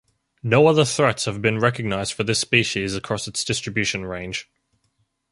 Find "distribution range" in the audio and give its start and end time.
3.43-4.49